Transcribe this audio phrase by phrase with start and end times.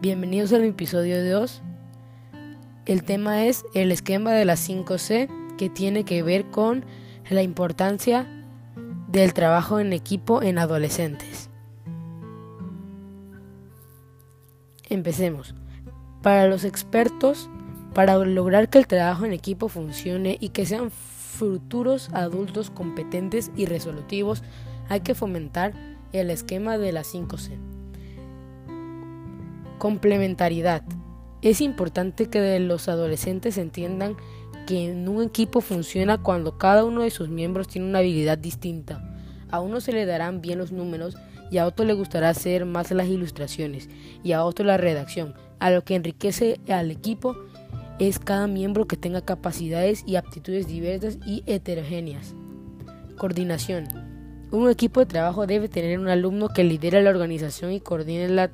[0.00, 1.60] Bienvenidos al episodio 2.
[2.86, 6.84] El tema es el esquema de las 5C que tiene que ver con
[7.28, 8.24] la importancia
[9.08, 11.50] del trabajo en equipo en adolescentes.
[14.88, 15.56] Empecemos.
[16.22, 17.50] Para los expertos,
[17.92, 23.66] para lograr que el trabajo en equipo funcione y que sean futuros adultos competentes y
[23.66, 24.44] resolutivos,
[24.88, 25.72] hay que fomentar
[26.12, 27.77] el esquema de las 5C.
[29.78, 30.82] Complementariedad.
[31.40, 34.16] Es importante que los adolescentes entiendan
[34.66, 39.00] que en un equipo funciona cuando cada uno de sus miembros tiene una habilidad distinta.
[39.50, 41.16] A uno se le darán bien los números
[41.52, 43.88] y a otro le gustará hacer más las ilustraciones
[44.24, 45.34] y a otro la redacción.
[45.60, 47.36] A lo que enriquece al equipo
[48.00, 52.34] es cada miembro que tenga capacidades y aptitudes diversas y heterogéneas.
[53.16, 53.86] Coordinación.
[54.50, 58.48] Un equipo de trabajo debe tener un alumno que lidere la organización y coordine la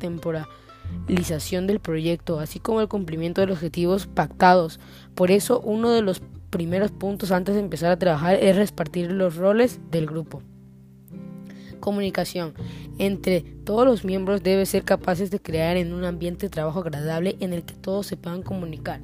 [0.94, 4.80] temporalización del proyecto, así como el cumplimiento de los objetivos pactados.
[5.14, 9.36] Por eso, uno de los primeros puntos antes de empezar a trabajar es repartir los
[9.36, 10.42] roles del grupo.
[11.80, 12.54] Comunicación.
[12.98, 17.36] Entre todos los miembros debe ser capaces de crear en un ambiente de trabajo agradable
[17.40, 19.00] en el que todos se puedan comunicar.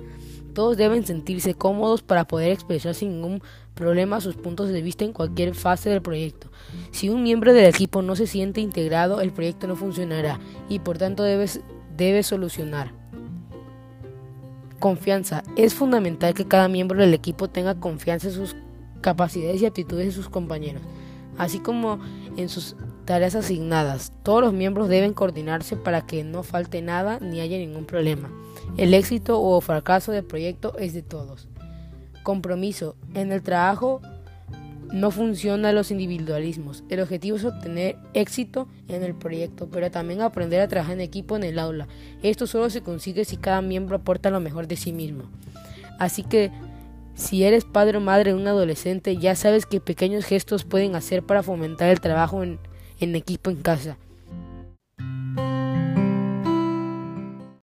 [0.55, 3.42] Todos deben sentirse cómodos para poder expresar sin ningún
[3.74, 6.48] problema sus puntos de vista en cualquier fase del proyecto.
[6.91, 10.98] Si un miembro del equipo no se siente integrado, el proyecto no funcionará y por
[10.98, 11.46] tanto debe,
[12.01, 12.93] debe solucionar.
[14.79, 15.43] Confianza.
[15.56, 18.57] Es fundamental que cada miembro del equipo tenga confianza en sus
[19.03, 20.83] capacidades y aptitudes de sus compañeros,
[21.37, 22.01] así como
[22.39, 24.12] en sus tareas asignadas.
[24.23, 28.31] Todos los miembros deben coordinarse para que no falte nada ni haya ningún problema.
[28.79, 31.48] El éxito o fracaso del proyecto es de todos.
[32.23, 32.97] Compromiso.
[33.12, 34.01] En el trabajo
[34.92, 36.84] no funcionan los individualismos.
[36.88, 41.36] El objetivo es obtener éxito en el proyecto, pero también aprender a trabajar en equipo
[41.36, 41.86] en el aula.
[42.22, 45.24] Esto solo se consigue si cada miembro aporta lo mejor de sí mismo.
[45.98, 46.50] Así que
[47.14, 51.23] si eres padre o madre de un adolescente, ya sabes que pequeños gestos pueden hacer
[51.23, 52.58] para fomentar el trabajo en,
[52.98, 53.96] en equipo en casa.